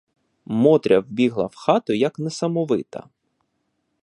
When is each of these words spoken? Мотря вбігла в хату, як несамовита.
Мотря 0.45 0.99
вбігла 0.99 1.45
в 1.45 1.55
хату, 1.55 1.93
як 1.93 2.19
несамовита. 2.19 3.09